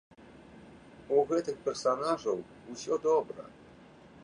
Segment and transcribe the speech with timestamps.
[1.17, 2.37] У гэтых персанажаў
[2.73, 3.43] усё добра.